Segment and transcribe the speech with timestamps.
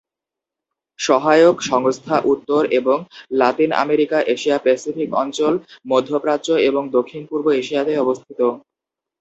[0.99, 2.97] সহায়ক সংস্থা উত্তর এবং
[3.33, 5.53] লাতিন আমেরিকা, এশিয়া-প্যাসিফিক অঞ্চল,
[5.87, 8.39] মধ্য প্রাচ্য এবং দক্ষিণ-পূর্ব এশিয়াতে অবস্থিত।